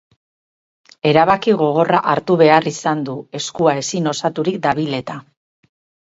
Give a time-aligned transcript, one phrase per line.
[1.09, 5.19] Erabaki gogorra hartu behar izan du eskua ezin osaturik dabil eta.